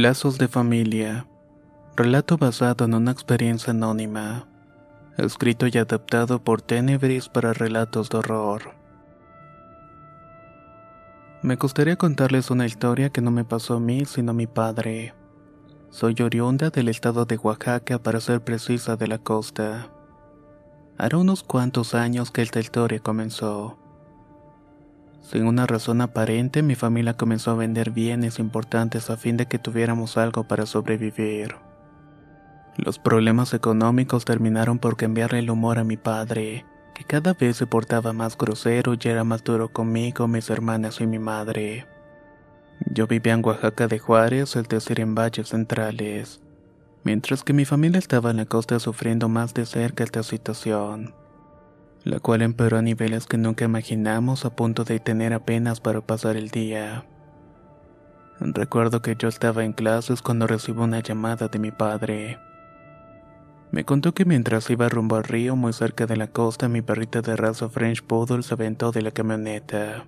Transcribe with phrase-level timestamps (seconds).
[0.00, 1.26] Lazos de familia.
[1.94, 4.48] Relato basado en una experiencia anónima.
[5.18, 8.62] Escrito y adaptado por Tenebris para relatos de horror.
[11.42, 15.12] Me gustaría contarles una historia que no me pasó a mí, sino a mi padre.
[15.90, 19.90] Soy oriunda del estado de Oaxaca, para ser precisa de la costa.
[20.96, 23.76] Hará unos cuantos años que esta historia comenzó.
[25.22, 29.58] Sin una razón aparente, mi familia comenzó a vender bienes importantes a fin de que
[29.58, 31.56] tuviéramos algo para sobrevivir.
[32.76, 37.66] Los problemas económicos terminaron por cambiarle el humor a mi padre, que cada vez se
[37.66, 41.86] portaba más grosero y era más duro conmigo, mis hermanas y mi madre.
[42.90, 46.40] Yo vivía en Oaxaca de Juárez, es decir, en valles centrales,
[47.04, 51.19] mientras que mi familia estaba en la costa sufriendo más de cerca esta situación
[52.04, 56.36] la cual empeoró a niveles que nunca imaginamos a punto de tener apenas para pasar
[56.36, 57.04] el día.
[58.40, 62.38] Recuerdo que yo estaba en clases cuando recibo una llamada de mi padre.
[63.70, 67.20] Me contó que mientras iba rumbo al río muy cerca de la costa, mi perrita
[67.20, 70.06] de raza French Poodle se aventó de la camioneta.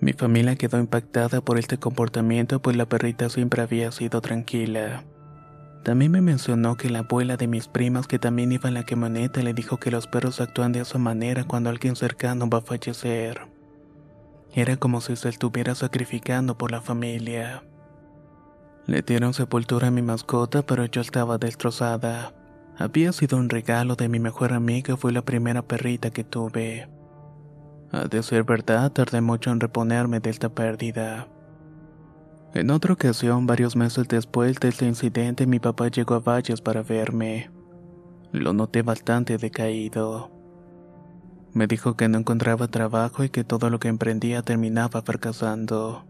[0.00, 5.04] Mi familia quedó impactada por este comportamiento pues la perrita siempre había sido tranquila.
[5.88, 9.42] También me mencionó que la abuela de mis primas que también iba en la camioneta
[9.42, 13.40] le dijo que los perros actúan de esa manera cuando alguien cercano va a fallecer.
[14.52, 17.62] Era como si se estuviera sacrificando por la familia.
[18.84, 22.34] Le dieron sepultura a mi mascota, pero yo estaba destrozada.
[22.76, 26.86] Había sido un regalo de mi mejor amiga, fue la primera perrita que tuve.
[27.92, 31.28] A decir verdad, tardé mucho en reponerme de esta pérdida.
[32.54, 36.82] En otra ocasión, varios meses después de este incidente, mi papá llegó a Valles para
[36.82, 37.50] verme.
[38.32, 40.30] Lo noté bastante decaído.
[41.52, 46.04] Me dijo que no encontraba trabajo y que todo lo que emprendía terminaba fracasando.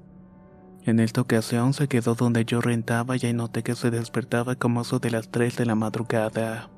[0.84, 5.00] En esta ocasión se quedó donde yo rentaba y noté que se despertaba como eso
[5.00, 6.70] de las 3 de la madrugada.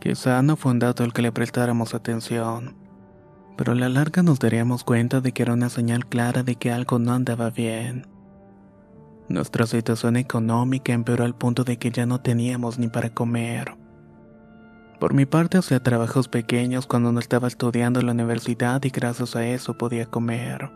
[0.00, 2.76] Quizá no fue un dato al que le prestáramos atención,
[3.56, 6.72] pero a la larga nos daríamos cuenta de que era una señal clara de que
[6.72, 8.06] algo no andaba bien.
[9.28, 13.76] Nuestra situación económica empeoró al punto de que ya no teníamos ni para comer.
[14.98, 19.36] Por mi parte hacía trabajos pequeños cuando no estaba estudiando en la universidad y gracias
[19.36, 20.70] a eso podía comer.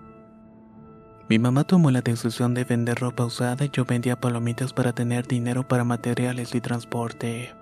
[1.30, 5.26] Mi mamá tomó la decisión de vender ropa usada y yo vendía palomitas para tener
[5.26, 7.54] dinero para materiales y transporte.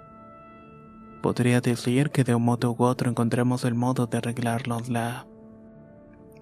[1.23, 5.27] Podría decir que de un modo u otro encontramos el modo de arreglárnosla.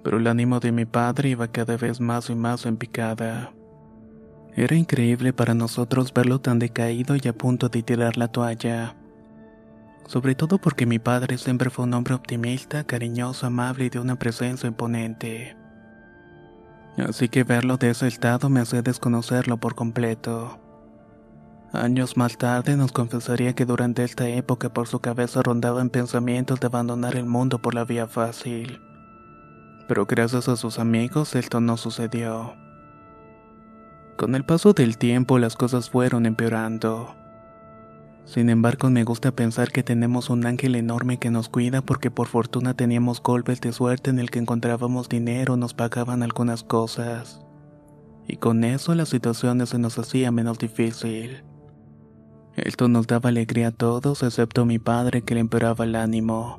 [0.03, 3.53] Pero el ánimo de mi padre iba cada vez más y más en picada.
[4.59, 8.97] Era increíble para nosotros verlo tan decaído y a punto de tirar la toalla.
[10.09, 14.17] Sobre todo porque mi padre siempre fue un hombre optimista, cariñoso, amable y de una
[14.17, 15.57] presencia imponente.
[16.97, 20.59] Así que verlo de ese estado me hacía desconocerlo por completo.
[21.73, 26.67] Años más tarde nos confesaría que durante esta época por su cabeza rondaban pensamientos de
[26.67, 28.81] abandonar el mundo por la vía fácil.
[29.87, 32.57] Pero gracias a sus amigos esto no sucedió.
[34.19, 37.15] Con el paso del tiempo las cosas fueron empeorando.
[38.25, 42.27] Sin embargo, me gusta pensar que tenemos un ángel enorme que nos cuida porque por
[42.27, 47.47] fortuna teníamos golpes de suerte en el que encontrábamos dinero, nos pagaban algunas cosas.
[48.27, 51.45] Y con eso la situación se nos hacía menos difícil.
[52.57, 56.59] Esto nos daba alegría a todos, excepto a mi padre que le empeoraba el ánimo.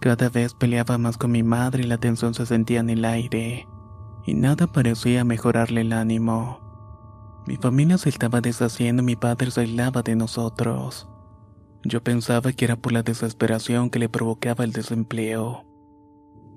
[0.00, 3.68] Cada vez peleaba más con mi madre y la tensión se sentía en el aire
[4.30, 6.60] y nada parecía mejorarle el ánimo.
[7.46, 11.08] Mi familia se estaba deshaciendo y mi padre se aislaba de nosotros.
[11.82, 15.64] Yo pensaba que era por la desesperación que le provocaba el desempleo.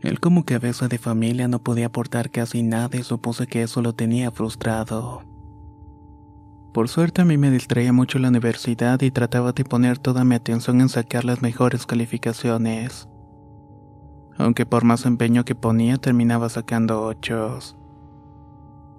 [0.01, 3.93] Él como cabeza de familia no podía aportar casi nada y supuse que eso lo
[3.93, 5.23] tenía frustrado.
[6.73, 10.35] Por suerte a mí me distraía mucho la universidad y trataba de poner toda mi
[10.35, 13.07] atención en sacar las mejores calificaciones.
[14.37, 17.75] Aunque por más empeño que ponía terminaba sacando ochos.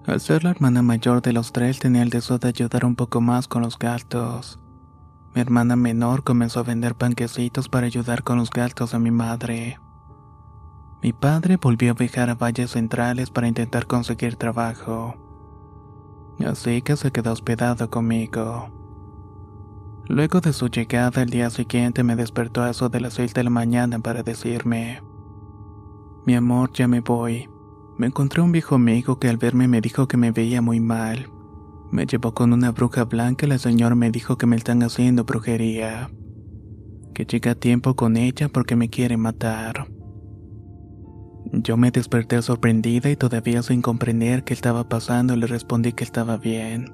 [0.06, 3.20] Al ser la hermana mayor de los tres tenía el deseo de ayudar un poco
[3.20, 4.60] más con los gastos.
[5.34, 9.78] Mi hermana menor comenzó a vender panquecitos para ayudar con los gastos a mi madre.
[11.02, 15.16] Mi padre volvió a viajar a valles centrales para intentar conseguir trabajo.
[16.46, 18.70] Así que se quedó hospedado conmigo.
[20.06, 23.42] Luego de su llegada el día siguiente me despertó a eso de las seis de
[23.42, 25.02] la mañana para decirme,
[26.26, 27.48] mi amor, ya me voy.
[27.98, 31.30] Me encontré un viejo amigo que al verme me dijo que me veía muy mal.
[31.92, 35.24] Me llevó con una bruja blanca y la señora me dijo que me están haciendo
[35.24, 36.10] brujería.
[37.14, 39.86] Que llegue a tiempo con ella porque me quiere matar.
[41.52, 46.36] Yo me desperté sorprendida y todavía sin comprender qué estaba pasando le respondí que estaba
[46.36, 46.92] bien.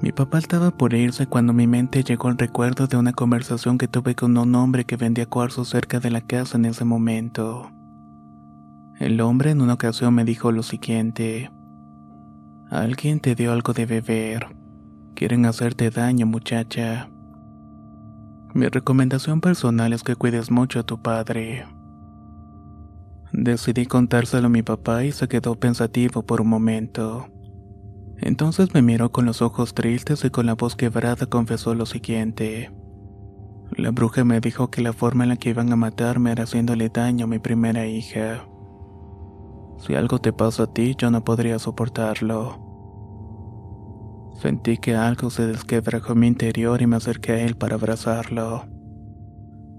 [0.00, 3.88] Mi papá estaba por irse cuando mi mente llegó al recuerdo de una conversación que
[3.88, 7.70] tuve con un hombre que vendía cuarzo cerca de la casa en ese momento.
[9.00, 11.50] El hombre en una ocasión me dijo lo siguiente.
[12.70, 14.46] Alguien te dio algo de beber.
[15.14, 17.10] Quieren hacerte daño, muchacha.
[18.54, 21.66] Mi recomendación personal es que cuides mucho a tu padre.
[23.32, 27.26] Decidí contárselo a mi papá y se quedó pensativo por un momento.
[28.18, 32.70] Entonces me miró con los ojos tristes y con la voz quebrada confesó lo siguiente.
[33.76, 36.90] La bruja me dijo que la forma en la que iban a matarme era haciéndole
[36.90, 38.46] daño a mi primera hija.
[39.78, 42.60] Si algo te pasa a ti, yo no podría soportarlo.
[44.40, 48.64] Sentí que algo se desquebrajó en mi interior y me acerqué a él para abrazarlo.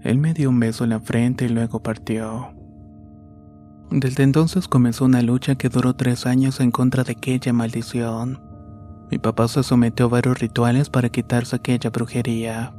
[0.02, 2.54] Él me dio un beso en la frente y luego partió.
[3.92, 8.42] Desde entonces comenzó una lucha que duró tres años en contra de aquella maldición.
[9.12, 12.74] Mi papá se sometió a varios rituales para quitarse aquella brujería.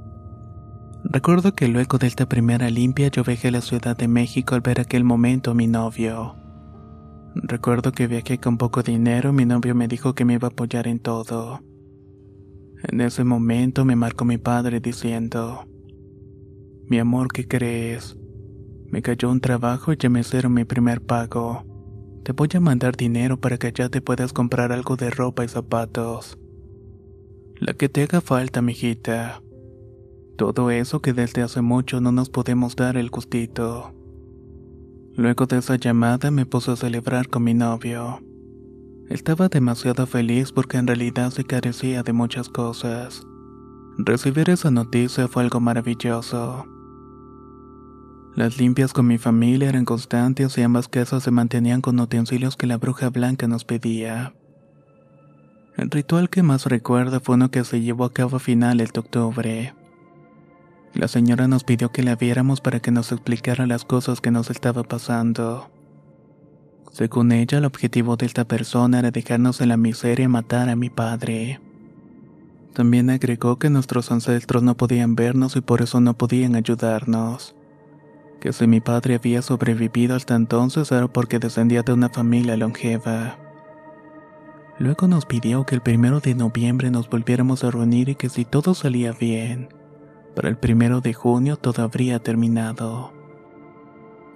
[1.04, 4.60] Recuerdo que luego de esta primera limpia yo viajé a la Ciudad de México al
[4.60, 6.34] ver aquel momento a mi novio.
[7.42, 10.88] Recuerdo que viajé con poco dinero mi novio me dijo que me iba a apoyar
[10.88, 11.60] en todo.
[12.82, 15.66] En ese momento me marcó mi padre diciendo,
[16.86, 18.16] Mi amor, ¿qué crees?
[18.86, 21.64] Me cayó un trabajo y ya me hicieron mi primer pago.
[22.24, 25.48] Te voy a mandar dinero para que ya te puedas comprar algo de ropa y
[25.48, 26.38] zapatos.
[27.56, 29.42] La que te haga falta, mijita.
[30.36, 33.95] Todo eso que desde hace mucho no nos podemos dar el gustito.
[35.16, 38.20] Luego de esa llamada me puse a celebrar con mi novio.
[39.08, 43.26] Estaba demasiado feliz porque en realidad se carecía de muchas cosas.
[43.96, 46.66] Recibir esa noticia fue algo maravilloso.
[48.34, 52.66] Las limpias con mi familia eran constantes y ambas casas se mantenían con utensilios que
[52.66, 54.34] la bruja blanca nos pedía.
[55.78, 59.00] El ritual que más recuerdo fue uno que se llevó a cabo a finales de
[59.00, 59.74] octubre.
[60.96, 64.48] La señora nos pidió que la viéramos para que nos explicara las cosas que nos
[64.48, 65.68] estaba pasando.
[66.90, 70.74] Según ella, el objetivo de esta persona era dejarnos en la miseria y matar a
[70.74, 71.60] mi padre.
[72.72, 77.54] También agregó que nuestros ancestros no podían vernos y por eso no podían ayudarnos.
[78.40, 83.36] Que si mi padre había sobrevivido hasta entonces era porque descendía de una familia longeva.
[84.78, 88.46] Luego nos pidió que el primero de noviembre nos volviéramos a reunir y que si
[88.46, 89.68] todo salía bien,
[90.36, 93.10] para el primero de junio todo habría terminado.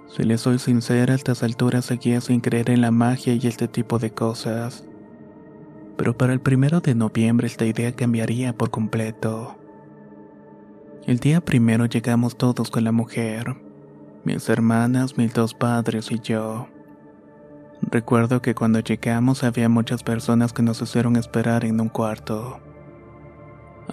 [0.07, 3.67] Si le soy sincera, a estas alturas seguía sin creer en la magia y este
[3.67, 4.83] tipo de cosas.
[5.97, 9.55] Pero para el primero de noviembre esta idea cambiaría por completo.
[11.05, 13.55] El día primero llegamos todos con la mujer,
[14.23, 16.67] mis hermanas, mis dos padres y yo.
[17.83, 22.59] Recuerdo que cuando llegamos había muchas personas que nos hicieron esperar en un cuarto.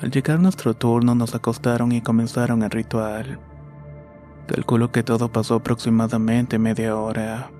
[0.00, 3.40] Al llegar nuestro turno nos acostaron y comenzaron el ritual.
[4.46, 7.50] Calculo que todo pasó aproximadamente media hora.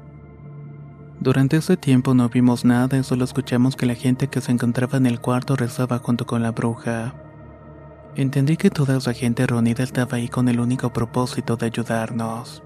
[1.18, 4.98] Durante ese tiempo no vimos nada y solo escuchamos que la gente que se encontraba
[4.98, 7.12] en el cuarto rezaba junto con la bruja.
[8.14, 12.62] Entendí que toda esa gente reunida estaba ahí con el único propósito de ayudarnos.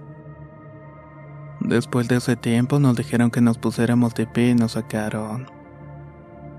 [1.60, 5.46] Después de ese tiempo nos dijeron que nos pusiéramos de pie y nos sacaron.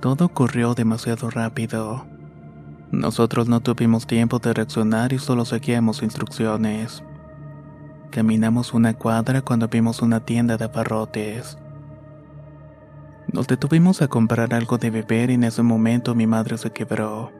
[0.01, 2.12] Todo ocurrió demasiado rápido.
[2.94, 7.04] Nosotros no tuvimos tiempo de reaccionar y solo seguíamos instrucciones.
[8.12, 11.58] Caminamos una cuadra cuando vimos una tienda de abarrotes.
[13.32, 17.32] Nos detuvimos a comprar algo de beber y en ese momento mi madre se quebró.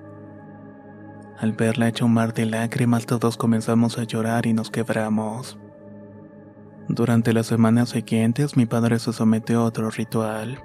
[1.38, 5.60] Al verla hecha un mar de lágrimas todos comenzamos a llorar y nos quebramos.
[6.88, 10.64] Durante las semanas siguientes mi padre se sometió a otro ritual.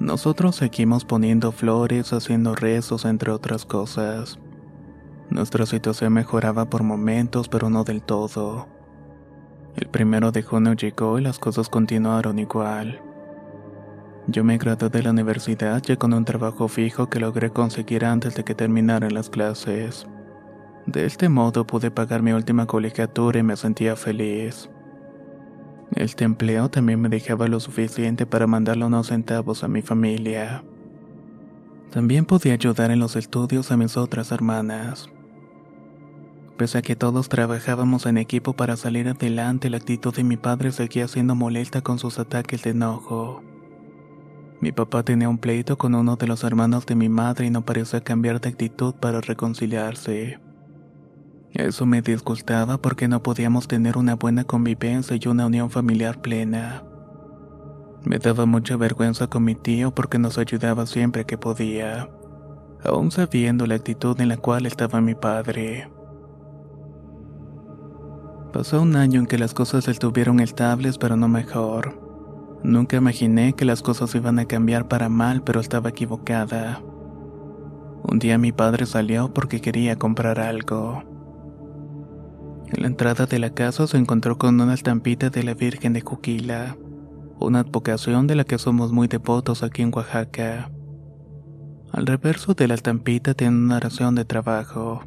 [0.00, 4.38] Nosotros seguimos poniendo flores, haciendo rezos, entre otras cosas.
[5.28, 8.66] Nuestra situación mejoraba por momentos, pero no del todo.
[9.76, 13.02] El primero de junio llegó y las cosas continuaron igual.
[14.26, 18.34] Yo me gradué de la universidad ya con un trabajo fijo que logré conseguir antes
[18.34, 20.06] de que terminaran las clases.
[20.86, 24.70] De este modo pude pagar mi última colegiatura y me sentía feliz.
[25.96, 30.62] Este empleo también me dejaba lo suficiente para mandarle unos centavos a mi familia.
[31.90, 35.10] También podía ayudar en los estudios a mis otras hermanas.
[36.56, 40.70] Pese a que todos trabajábamos en equipo para salir adelante, la actitud de mi padre
[40.72, 43.42] seguía siendo molesta con sus ataques de enojo.
[44.60, 47.64] Mi papá tenía un pleito con uno de los hermanos de mi madre y no
[47.64, 50.38] parecía cambiar de actitud para reconciliarse.
[51.52, 56.84] Eso me disgustaba porque no podíamos tener una buena convivencia y una unión familiar plena.
[58.04, 62.08] Me daba mucha vergüenza con mi tío porque nos ayudaba siempre que podía,
[62.84, 65.90] aún sabiendo la actitud en la cual estaba mi padre.
[68.52, 72.00] Pasó un año en que las cosas estuvieron estables pero no mejor.
[72.62, 76.80] Nunca imaginé que las cosas iban a cambiar para mal pero estaba equivocada.
[78.02, 81.09] Un día mi padre salió porque quería comprar algo.
[82.72, 86.02] En la entrada de la casa se encontró con una estampita de la Virgen de
[86.02, 86.76] Juquila,
[87.40, 90.70] una advocación de la que somos muy devotos aquí en Oaxaca.
[91.90, 95.02] Al reverso de la estampita tiene una oración de trabajo.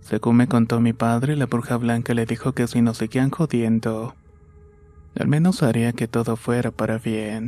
[0.00, 4.14] Según me contó mi padre, la bruja blanca le dijo que si nos seguían jodiendo,
[5.18, 7.47] al menos haría que todo fuera para bien.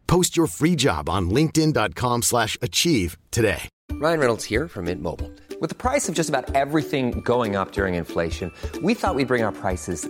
[0.11, 3.69] Post your free job on linkedin.com slash achieve today.
[3.93, 5.31] Ryan Reynolds here from Mint Mobile.
[5.61, 8.51] With the price of just about everything going up during inflation,
[8.83, 10.09] we thought we'd bring our prices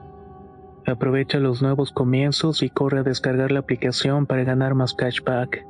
[0.85, 5.65] Aprovecha los nuevos comienzos y corre a descargar la aplicación para ganar más cashback.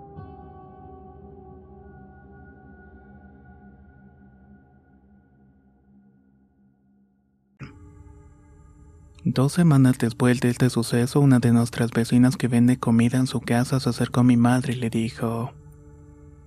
[9.23, 13.39] Dos semanas después de este suceso, una de nuestras vecinas que vende comida en su
[13.39, 15.53] casa se acercó a mi madre y le dijo,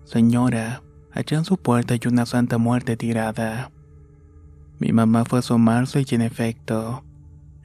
[0.02, 3.70] Señora, allá en su puerta hay una santa muerte tirada.
[4.80, 7.04] Mi mamá fue a asomarse y en efecto,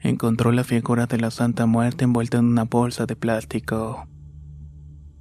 [0.00, 4.06] encontró la figura de la Santa Muerte envuelta en una bolsa de plástico.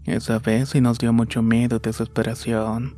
[0.06, 2.96] Esa vez sí nos dio mucho miedo y desesperación.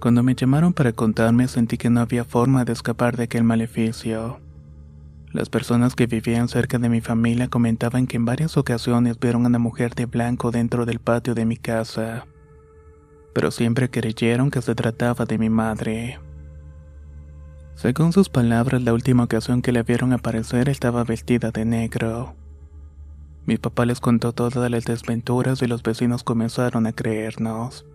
[0.00, 4.40] Cuando me llamaron para contarme sentí que no había forma de escapar de aquel maleficio.
[5.32, 9.48] Las personas que vivían cerca de mi familia comentaban que en varias ocasiones vieron a
[9.48, 12.26] una mujer de blanco dentro del patio de mi casa,
[13.34, 16.18] pero siempre creyeron que se trataba de mi madre.
[17.78, 22.34] Según sus palabras, la última ocasión que la vieron aparecer estaba vestida de negro.
[23.46, 27.86] Mi papá les contó todas las desventuras y los vecinos comenzaron a creernos.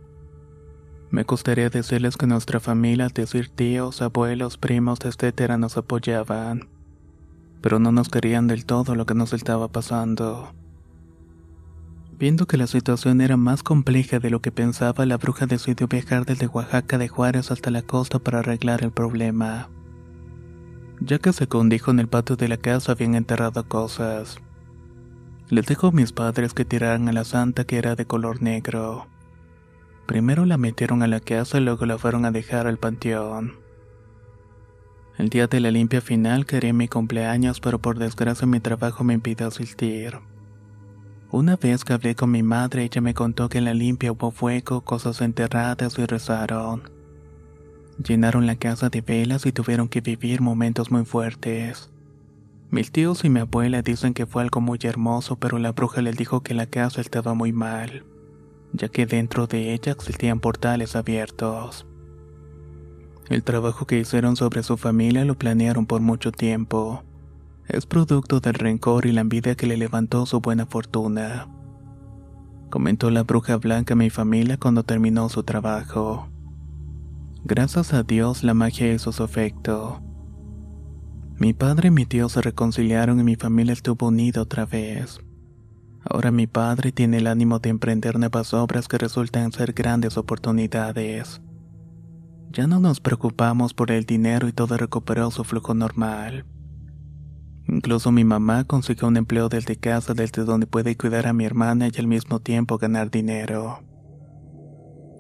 [1.09, 6.69] Me gustaría decirles que nuestra familia, es decir tíos, abuelos, primos, etc., nos apoyaban,
[7.59, 10.53] pero no nos querían del todo lo que nos estaba pasando.
[12.19, 16.25] Viendo que la situación era más compleja de lo que pensaba, la bruja decidió viajar
[16.25, 19.69] desde Oaxaca de Juárez hasta la costa para arreglar el problema.
[20.99, 24.37] Ya que se condijo en el patio de la casa habían enterrado cosas.
[25.49, 29.07] Les dijo a mis padres que tiraran a la santa que era de color negro.
[30.05, 33.57] Primero la metieron a la casa y luego la fueron a dejar al panteón.
[35.17, 39.13] El día de la limpia final quería mi cumpleaños, pero por desgracia mi trabajo me
[39.13, 40.19] impidió asistir.
[41.33, 44.31] Una vez que hablé con mi madre, ella me contó que en la limpia hubo
[44.31, 46.83] fuego, cosas enterradas y rezaron.
[47.97, 51.89] Llenaron la casa de velas y tuvieron que vivir momentos muy fuertes.
[52.69, 56.15] Mis tíos y mi abuela dicen que fue algo muy hermoso, pero la bruja les
[56.15, 58.05] dijo que la casa estaba muy mal
[58.73, 61.85] ya que dentro de ella existían portales abiertos.
[63.29, 67.03] El trabajo que hicieron sobre su familia lo planearon por mucho tiempo.
[67.67, 71.47] Es producto del rencor y la envidia que le levantó su buena fortuna.
[72.69, 76.27] Comentó la bruja blanca a mi familia cuando terminó su trabajo.
[77.45, 80.01] Gracias a Dios la magia hizo su efecto.
[81.35, 85.19] Mi padre y mi tío se reconciliaron y mi familia estuvo unida otra vez.
[86.03, 91.41] Ahora mi padre tiene el ánimo de emprender nuevas obras que resultan ser grandes oportunidades.
[92.51, 96.45] Ya no nos preocupamos por el dinero y todo recuperó su flujo normal.
[97.67, 101.87] Incluso mi mamá consiguió un empleo desde casa desde donde puede cuidar a mi hermana
[101.87, 103.79] y al mismo tiempo ganar dinero.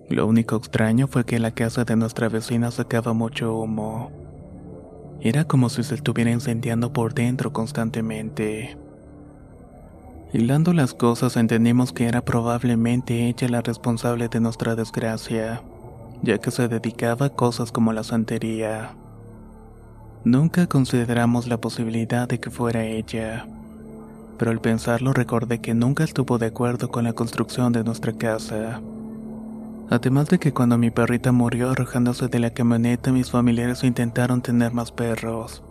[0.09, 4.11] Lo único extraño fue que la casa de nuestra vecina sacaba mucho humo.
[5.21, 8.77] Era como si se estuviera incendiando por dentro constantemente.
[10.33, 15.61] Hilando las cosas entendimos que era probablemente ella la responsable de nuestra desgracia,
[16.21, 18.97] ya que se dedicaba a cosas como la santería.
[20.25, 23.45] Nunca consideramos la posibilidad de que fuera ella,
[24.37, 28.79] pero al pensarlo recordé que nunca estuvo de acuerdo con la construcción de nuestra casa.
[29.89, 34.71] Además de que cuando mi perrita murió arrojándose de la camioneta mis familiares intentaron tener
[34.71, 35.61] más perros,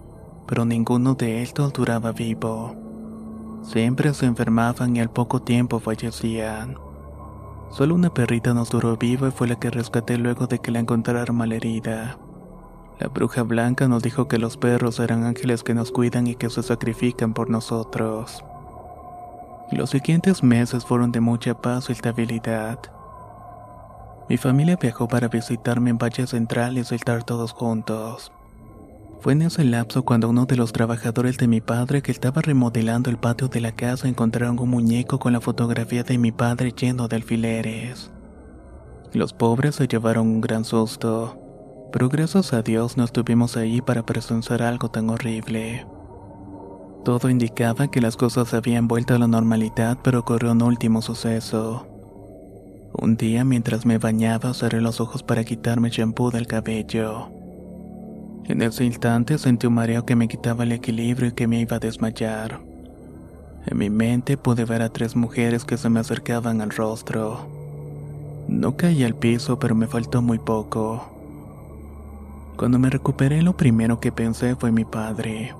[0.47, 2.77] pero ninguno de estos duraba vivo.
[3.65, 6.77] Siempre se enfermaban y al poco tiempo fallecían.
[7.71, 10.81] Solo una perrita nos duró viva y fue la que rescaté luego de que la
[10.81, 12.19] encontraron malherida.
[12.99, 16.51] La bruja blanca nos dijo que los perros eran ángeles que nos cuidan y que
[16.51, 18.45] se sacrifican por nosotros.
[19.73, 22.79] Los siguientes meses fueron de mucha paz y estabilidad.
[24.29, 28.31] Mi familia viajó para visitarme en Valle Central y estar todos juntos.
[29.21, 33.09] Fue en ese lapso cuando uno de los trabajadores de mi padre que estaba remodelando
[33.09, 37.09] el patio de la casa encontraron un muñeco con la fotografía de mi padre lleno
[37.09, 38.11] de alfileres.
[39.13, 41.42] Los pobres se llevaron un gran susto,
[41.93, 45.87] pero gracias a Dios no estuvimos ahí para presenciar algo tan horrible.
[47.05, 51.87] Todo indicaba que las cosas habían vuelto a la normalidad, pero ocurrió un último suceso.
[52.95, 57.31] Un día mientras me bañaba cerré los ojos para quitarme champú del cabello.
[58.45, 61.77] En ese instante sentí un mareo que me quitaba el equilibrio y que me iba
[61.77, 62.61] a desmayar.
[63.67, 67.47] En mi mente pude ver a tres mujeres que se me acercaban al rostro.
[68.49, 71.12] No caí al piso, pero me faltó muy poco.
[72.63, 75.53] Cuando me recuperé, lo primero que pensé fue mi padre.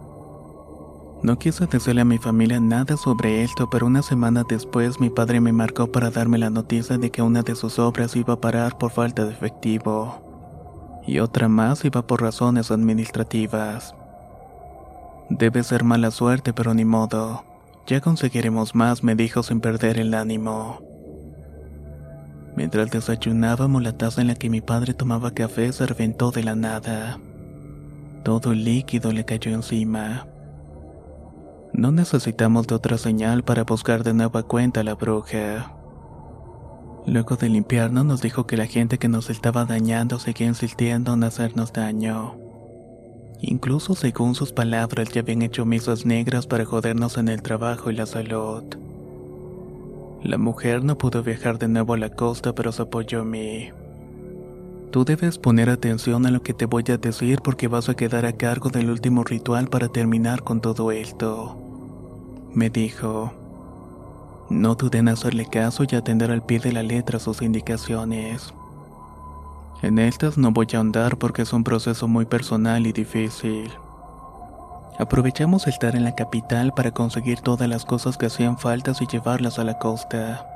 [1.25, 5.41] No quise decirle a mi familia nada sobre esto, pero una semana después mi padre
[5.41, 8.79] me marcó para darme la noticia de que una de sus obras iba a parar
[8.79, 13.97] por falta de efectivo y otra más iba por razones administrativas.
[15.29, 17.43] Debe ser mala suerte, pero ni modo.
[17.89, 20.92] Ya conseguiremos más, me dijo sin perder el ánimo.
[22.57, 26.55] Mientras desayunábamos, la taza en la que mi padre tomaba café se reventó de la
[26.55, 27.19] nada.
[28.25, 30.27] Todo el líquido le cayó encima.
[31.73, 35.75] No necesitamos de otra señal para buscar de nueva cuenta a la bruja.
[37.07, 41.25] Luego de limpiarnos nos dijo que la gente que nos estaba dañando seguía insistiendo en
[41.25, 42.37] hacernos daño.
[43.41, 47.97] Incluso según sus palabras ya habían hecho misas negras para jodernos en el trabajo y
[47.97, 48.63] la salud.
[50.25, 53.71] La mujer no pudo viajar de nuevo a la costa pero se apoyó en mí.
[54.93, 58.27] Tú debes poner atención a lo que te voy a decir porque vas a quedar
[58.27, 61.57] a cargo del último ritual para terminar con todo esto.
[62.55, 63.33] Me dijo.
[64.51, 68.53] No dudé en hacerle caso y atender al pie de la letra sus indicaciones.
[69.81, 73.71] En estas no voy a ahondar porque es un proceso muy personal y difícil.
[74.99, 79.59] Aprovechamos estar en la capital para conseguir todas las cosas que hacían faltas y llevarlas
[79.59, 80.47] a la costa.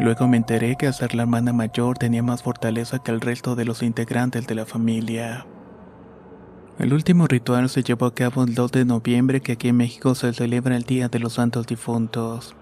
[0.00, 3.64] Luego me enteré que ser la hermana mayor tenía más fortaleza que el resto de
[3.64, 5.46] los integrantes de la familia.
[6.78, 10.14] El último ritual se llevó a cabo el 2 de noviembre que aquí en México
[10.14, 12.54] se celebra el Día de los Santos Difuntos.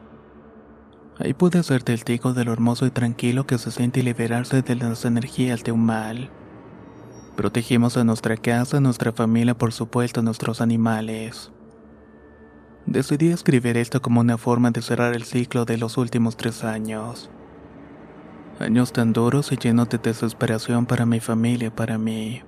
[1.18, 5.04] Ahí pude ser testigo de lo hermoso y tranquilo que se siente liberarse de las
[5.04, 6.30] energías de un mal.
[7.36, 11.52] Protegimos a nuestra casa, a nuestra familia, por supuesto a nuestros animales.
[12.86, 17.28] Decidí escribir esto como una forma de cerrar el ciclo de los últimos tres años.
[18.58, 22.42] Años tan duros y llenos de desesperación para mi familia y para mí.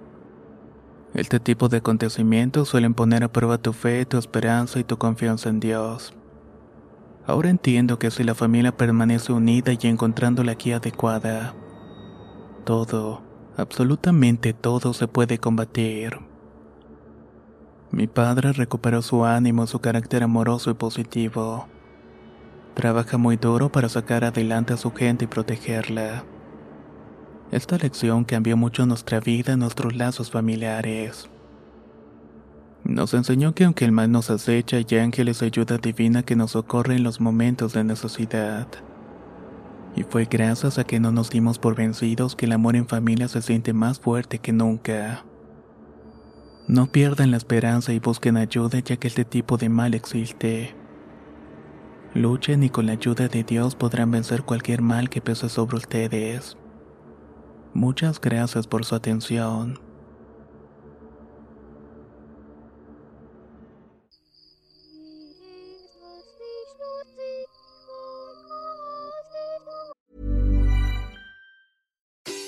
[1.12, 5.50] Este tipo de acontecimientos suelen poner a prueba tu fe, tu esperanza y tu confianza
[5.50, 6.14] en Dios.
[7.26, 11.54] Ahora entiendo que si la familia permanece unida y encontrando la guía adecuada,
[12.64, 13.27] todo,
[13.58, 16.18] absolutamente todo se puede combatir.
[17.90, 21.66] Mi padre recuperó su ánimo, su carácter amoroso y positivo.
[22.74, 26.24] Trabaja muy duro para sacar adelante a su gente y protegerla.
[27.50, 31.28] Esta lección cambió mucho nuestra vida y nuestros lazos familiares.
[32.84, 36.94] Nos enseñó que aunque el mal nos acecha, hay ángeles ayuda divina que nos socorre
[36.94, 38.68] en los momentos de necesidad.
[39.96, 43.28] Y fue gracias a que no nos dimos por vencidos que el amor en familia
[43.28, 45.24] se siente más fuerte que nunca.
[46.68, 50.74] No pierdan la esperanza y busquen ayuda ya que este tipo de mal existe.
[52.14, 56.56] Luchen y con la ayuda de Dios podrán vencer cualquier mal que pese sobre ustedes.
[57.74, 59.87] Muchas gracias por su atención.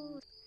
[0.00, 0.39] दूर